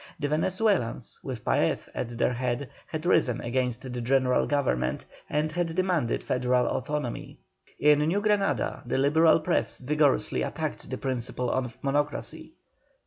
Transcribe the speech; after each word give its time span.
The 0.19 0.29
Venezuelans, 0.29 1.19
with 1.21 1.45
Paez 1.45 1.87
at 1.93 2.17
their 2.17 2.33
head, 2.33 2.71
had 2.87 3.05
risen 3.05 3.39
against 3.39 3.83
the 3.83 4.01
general 4.01 4.47
Government, 4.47 5.05
and 5.29 5.51
had 5.51 5.75
demanded 5.75 6.23
federal 6.23 6.65
autonomy. 6.65 7.37
In 7.77 7.99
New 7.99 8.19
Granada 8.21 8.81
the 8.87 8.97
Liberal 8.97 9.41
press 9.41 9.77
vigorously 9.77 10.41
attacked 10.41 10.89
the 10.89 10.97
principle 10.97 11.51
of 11.51 11.79
Monocracy. 11.83 12.53